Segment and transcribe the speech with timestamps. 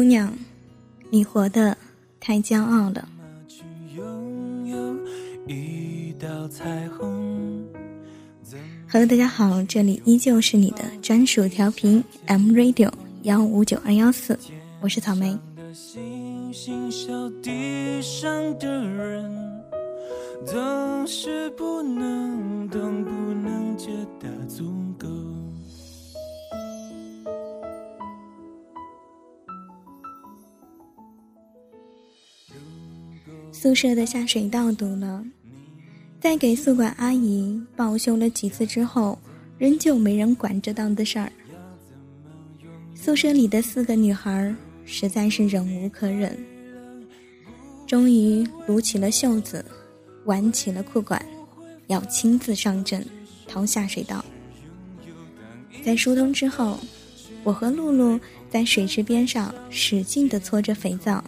[0.00, 0.32] 姑娘，
[1.10, 1.76] 你活得
[2.18, 3.06] 太骄傲了。
[8.90, 12.90] Hello，大家好，这里依旧是你的专属调频 M Radio
[13.24, 14.38] 幺五九二幺四，
[14.80, 15.38] 我是草莓。
[33.62, 35.22] 宿舍的下水道堵了，
[36.18, 39.18] 在给宿管阿姨报修了几次之后，
[39.58, 41.30] 仍旧没人管这档子事儿。
[42.94, 44.54] 宿舍里的四个女孩
[44.86, 46.34] 实在是忍无可忍，
[47.86, 49.62] 终于撸起了袖子，
[50.24, 51.22] 挽起了裤管，
[51.88, 53.06] 要亲自上阵
[53.46, 54.24] 掏下水道。
[55.84, 56.80] 在疏通之后，
[57.44, 61.22] 我和露露在水池边上使劲地搓着肥皂。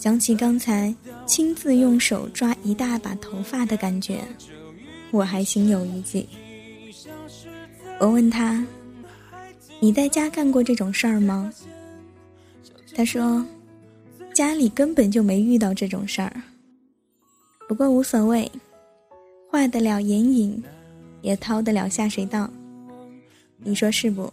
[0.00, 0.94] 想起刚才
[1.26, 4.18] 亲自用手抓一大把头发的感觉，
[5.10, 6.26] 我还心有余悸。
[7.98, 8.66] 我问他
[9.78, 11.52] ：“你在家干过这种事儿吗？”
[12.96, 13.44] 他说
[14.32, 16.32] ：“家里根本就没遇到这种事儿。
[17.68, 18.50] 不过无所谓，
[19.50, 20.64] 画得了眼影，
[21.20, 22.50] 也掏得了下水道。
[23.58, 24.32] 你说是不？”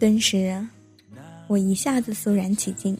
[0.00, 0.60] 顿时，
[1.46, 2.98] 我一下子肃然起敬。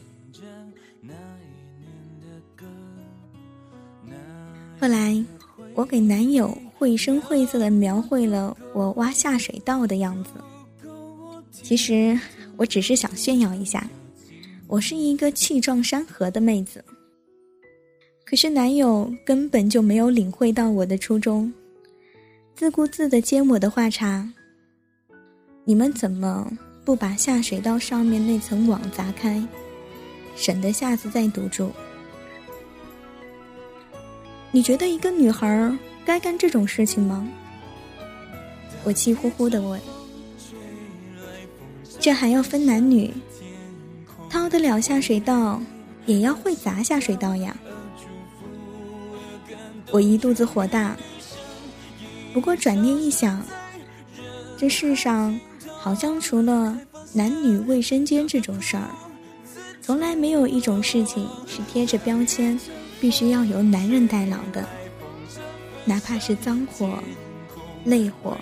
[4.81, 5.23] 后来，
[5.75, 10.31] 我给男友绘声绘色的描绘了我挖下水道的样子。
[11.51, 12.19] 其实，
[12.57, 13.87] 我只是想炫耀一下，
[14.65, 16.83] 我是一个气壮山河的妹子。
[18.25, 21.53] 可是，男友根本就没有领会到我的初衷，
[22.55, 24.27] 自顾自的接我的话茬
[25.63, 26.51] ：“你们怎么
[26.83, 29.47] 不把下水道上面那层网砸开，
[30.35, 31.69] 省得下次再堵住？”
[34.51, 37.25] 你觉得一个女孩该干这种事情吗？
[38.83, 39.79] 我气呼呼的问。
[41.99, 43.13] 这还要分男女？
[44.29, 45.61] 掏得了下水道，
[46.05, 47.55] 也要会砸下水道呀！
[49.91, 50.95] 我一肚子火大。
[52.33, 53.45] 不过转念一想，
[54.57, 55.37] 这世上
[55.77, 56.77] 好像除了
[57.13, 58.89] 男女卫生间这种事儿，
[59.81, 62.59] 从来没有一种事情是贴着标签。
[63.01, 64.63] 必须要由男人代劳的，
[65.85, 66.99] 哪怕是脏活、
[67.83, 68.37] 累活。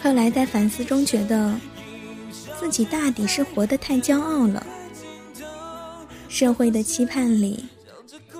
[0.00, 1.52] 后来在反思中觉得，
[2.60, 4.64] 自己大抵是活得太骄傲了。
[6.28, 7.64] 社会的期盼里，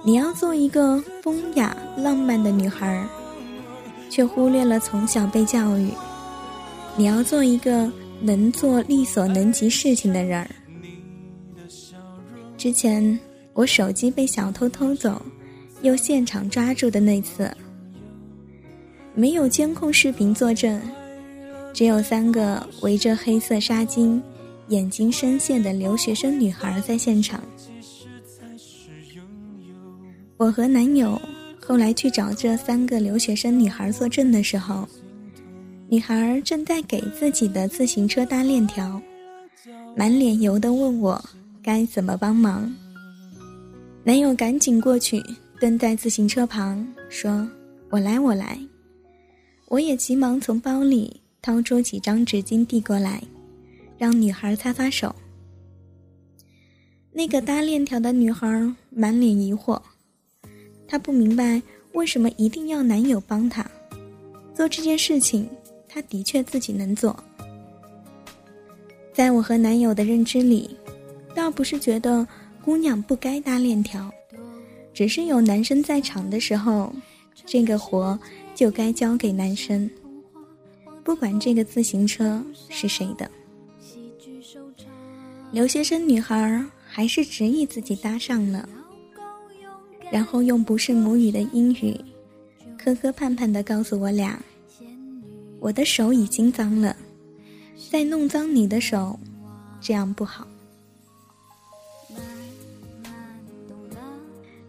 [0.04, 3.04] 你要做一个风雅浪漫的女孩，
[4.08, 5.90] 却忽略了从小被教育，
[6.96, 7.90] 你要做一个
[8.20, 10.48] 能做力所能及事情的人儿。
[12.64, 13.20] 之前
[13.52, 15.20] 我手机被小偷偷走，
[15.82, 17.54] 又现场抓住的那次，
[19.14, 20.80] 没有监控视频作证，
[21.74, 24.18] 只有三个围着黑色纱巾、
[24.68, 27.44] 眼睛深陷的留学生女孩在现场。
[30.38, 31.20] 我和男友
[31.60, 34.88] 后来去找这三个留学生女孩作证的时候，
[35.90, 38.98] 女孩正在给自己的自行车搭链条，
[39.94, 41.22] 满脸油的问我。
[41.64, 42.70] 该怎么帮忙？
[44.04, 45.22] 男友赶紧过去，
[45.58, 47.48] 蹲在自行车旁，说
[47.88, 48.58] ：“我来，我来。”
[49.68, 53.22] 我也急忙从包里掏出几张纸巾递过来，
[53.96, 55.16] 让女孩擦擦手。
[57.10, 58.46] 那个搭链条的女孩
[58.90, 59.80] 满脸疑惑，
[60.86, 61.62] 她不明白
[61.94, 63.64] 为什么一定要男友帮她
[64.54, 65.48] 做这件事情，
[65.88, 67.18] 她的确自己能做。
[69.14, 70.76] 在我和男友的认知里。
[71.34, 72.26] 倒不是觉得
[72.64, 74.10] 姑娘不该搭链条，
[74.92, 76.92] 只是有男生在场的时候，
[77.44, 78.18] 这个活
[78.54, 79.90] 就该交给男生。
[81.02, 83.30] 不管这个自行车是谁的，
[85.52, 88.66] 留学生女孩还是执意自己搭上了，
[90.10, 91.94] 然后用不是母语的英语，
[92.78, 94.40] 磕磕绊绊的告诉我俩
[95.60, 96.96] ：“我的手已经脏了，
[97.90, 99.18] 再弄脏你的手，
[99.80, 100.48] 这样不好。”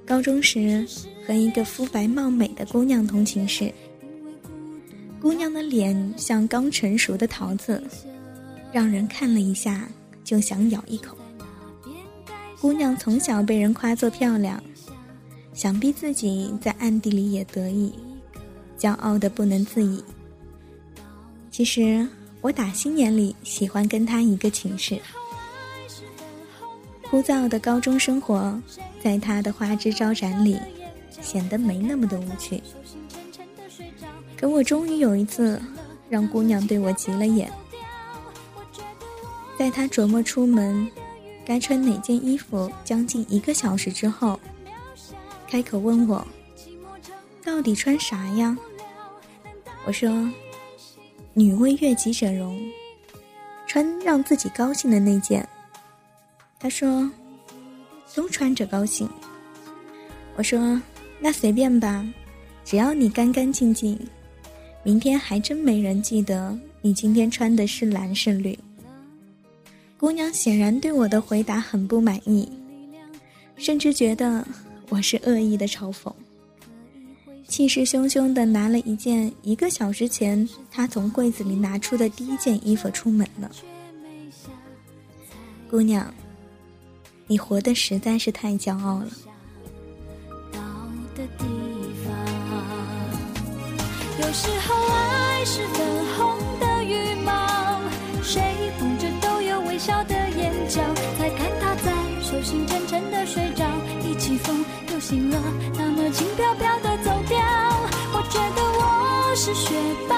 [0.05, 0.85] 高中时，
[1.25, 3.73] 和一个肤白貌美的姑娘同寝室。
[5.19, 7.83] 姑娘的脸像刚成熟的桃子，
[8.71, 9.89] 让人看了一下
[10.23, 11.17] 就想咬一口。
[12.61, 14.61] 姑娘从小被人夸作漂亮，
[15.53, 17.91] 想必自己在暗地里也得意，
[18.77, 20.03] 骄傲的不能自已。
[21.49, 22.07] 其实
[22.41, 24.99] 我打心眼里喜欢跟他一个寝室。
[27.09, 28.59] 枯燥的高中生活，
[29.01, 30.59] 在他的花枝招展里，
[31.21, 32.61] 显得没那么的无趣。
[34.35, 35.61] 可我终于有一次，
[36.09, 37.49] 让姑娘对我急了眼。
[39.57, 40.89] 在他琢磨出门
[41.45, 44.37] 该穿哪件衣服将近一个小时之后，
[45.47, 46.27] 开口问我
[47.45, 48.57] ：“到底穿啥呀？”
[49.87, 50.29] 我说
[51.33, 52.59] ：“女为悦己者容，
[53.67, 55.47] 穿让自己高兴的那件。”
[56.59, 57.09] 他说
[58.15, 59.09] ：“都穿着高兴。”
[60.35, 60.81] 我说
[61.19, 62.05] ：“那随便吧，
[62.63, 63.99] 只要你干干净净。
[64.83, 68.57] 明天还真没人记得你今天穿的是蓝是绿。”
[69.97, 72.47] 姑娘显然对我的回答很不满意，
[73.55, 74.45] 甚至觉得
[74.89, 76.11] 我是恶意的嘲讽，
[77.47, 83.49] 气势汹汹的拿了一件一个小时前她从柜子里拿出的第一件衣服出门了。
[85.69, 86.13] 姑娘，
[87.27, 89.07] 你活的实在是太骄傲了。
[94.17, 95.85] 有时候爱是粉
[96.17, 97.79] 红的羽毛，
[98.21, 98.41] 谁
[98.77, 99.61] 捧着都有？
[99.61, 100.81] 微笑的眼角，
[101.17, 101.91] 才看他在
[102.21, 103.65] 手心沉沉的睡着，
[104.07, 105.41] 一起风又醒了，
[105.77, 107.37] 那么轻飘飘的走掉。
[108.13, 109.75] 我觉得我是雪
[110.07, 110.14] 白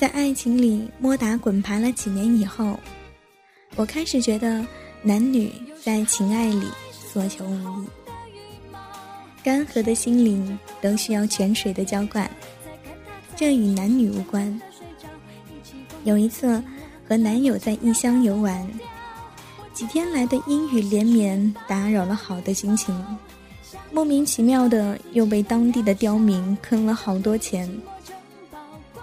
[0.00, 2.80] 在爱情里摸打滚爬了几年以后，
[3.76, 4.66] 我开始觉得
[5.02, 5.52] 男女
[5.84, 7.86] 在情爱里所求无益，
[9.44, 12.30] 干涸的心灵都需要泉水的浇灌，
[13.36, 14.58] 这与男女无关。
[16.04, 16.62] 有一次
[17.06, 18.66] 和男友在异乡游玩，
[19.74, 22.98] 几天来的阴雨连绵打扰了好的心情，
[23.92, 27.70] 莫名其妙的又被当地的刁民坑了好多钱。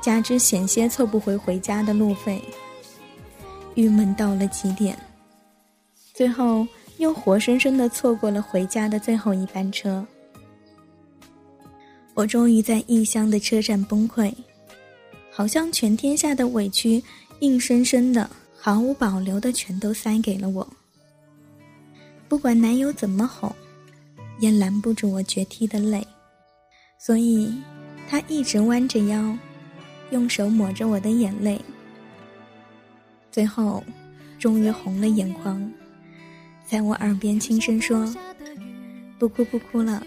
[0.07, 2.41] 加之险些凑不回回家的路费，
[3.75, 4.97] 郁闷到了极点。
[6.13, 6.65] 最后
[6.97, 10.07] 又活生生的错过了回家的最后一班车。
[12.13, 14.33] 我终于在异乡的车站崩溃，
[15.29, 17.03] 好像全天下的委屈，
[17.41, 20.65] 硬生生的、毫无保留的全都塞给了我。
[22.29, 23.53] 不管男友怎么哄，
[24.39, 26.01] 也拦不住我决堤的泪，
[26.97, 27.53] 所以
[28.09, 29.37] 他一直弯着腰。
[30.11, 31.59] 用手抹着我的眼泪，
[33.31, 33.83] 最后，
[34.39, 35.69] 终于红了眼眶，
[36.65, 38.13] 在我耳边轻声说
[39.19, 40.01] ：“不哭不哭了，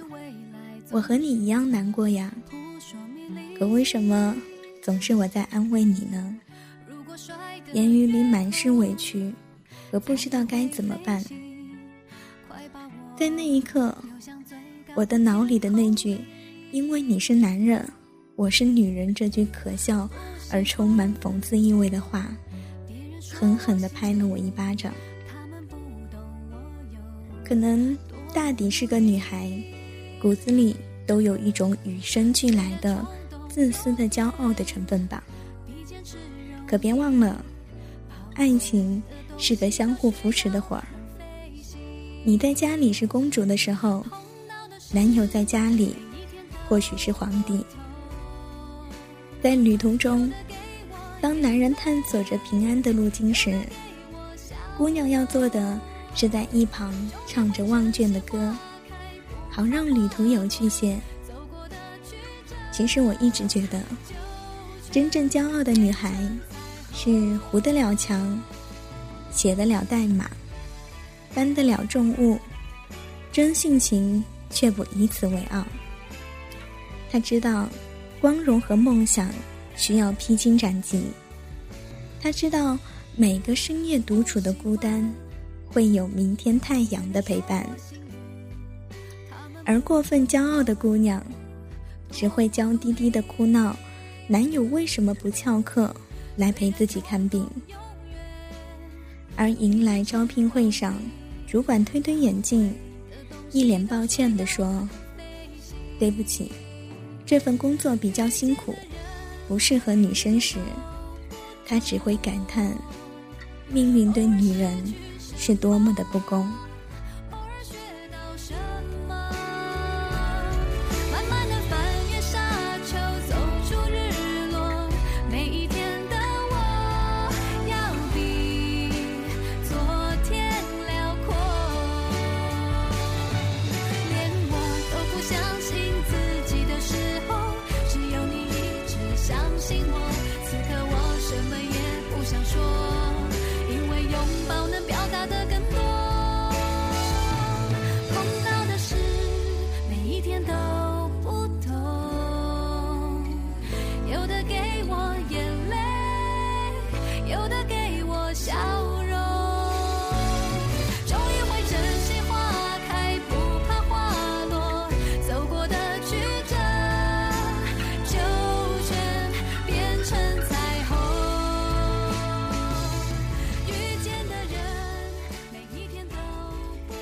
[0.91, 2.33] 我和你一样难过呀。
[3.59, 4.35] 可为什么
[4.83, 6.35] 总是我在安慰你呢？
[7.75, 9.31] 言语里满是委屈，
[9.91, 11.23] 和不知道该怎么办。
[13.19, 13.95] 在那一刻，
[14.95, 16.19] 我的脑里的那句
[16.73, 17.87] ‘因为你是男人’。”
[18.41, 20.09] 我是女人这句可笑
[20.51, 22.35] 而充满讽刺意味的话，
[23.31, 24.95] 狠狠地拍了我一巴掌。
[27.45, 27.95] 可能
[28.33, 29.53] 大抵是个女孩，
[30.23, 30.75] 骨子里
[31.07, 33.07] 都有一种与生俱来的
[33.47, 35.23] 自私的骄傲的成分吧。
[36.67, 37.45] 可别忘了，
[38.37, 39.03] 爱情
[39.37, 40.89] 是个相互扶持的活儿。
[42.25, 44.03] 你在家里是公主的时候，
[44.91, 45.95] 男友在家里
[46.67, 47.63] 或许是皇帝。
[49.43, 50.31] 在旅途中，
[51.21, 53.59] 当男人探索着平安的路径时，
[54.77, 55.81] 姑娘要做的
[56.15, 56.93] 是在一旁
[57.27, 58.55] 唱着忘倦的歌，
[59.51, 60.99] 好让旅途有趣些。
[62.71, 63.83] 其实我一直觉得，
[64.91, 66.13] 真正骄傲的女孩，
[66.93, 68.39] 是糊得了墙，
[69.31, 70.31] 写得了代码，
[71.35, 72.39] 搬得了重物，
[73.33, 75.65] 真性情却不以此为傲。
[77.11, 77.67] 她知道。
[78.21, 79.31] 光荣和梦想
[79.75, 81.03] 需要披荆斩棘。
[82.21, 82.79] 他知道
[83.17, 85.13] 每个深夜独处的孤单，
[85.67, 87.67] 会有明天太阳的陪伴。
[89.65, 91.25] 而过分骄傲的姑娘，
[92.11, 93.77] 只会娇滴滴的哭闹，
[94.27, 95.95] 男友为什么不翘课
[96.37, 97.49] 来陪自己看病？
[99.37, 100.95] 而迎来招聘会上，
[101.47, 102.75] 主管推推眼镜，
[103.53, 104.87] 一脸抱歉地说
[105.99, 106.53] ：“对不起。”
[107.31, 108.75] 这份工作比较辛苦，
[109.47, 110.57] 不适合女生时，
[111.65, 112.77] 他只会感叹，
[113.69, 114.77] 命运对女人
[115.39, 116.45] 是多么的不公。